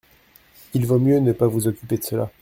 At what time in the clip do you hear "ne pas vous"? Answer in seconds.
1.19-1.67